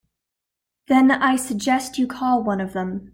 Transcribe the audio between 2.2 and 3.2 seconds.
one of them.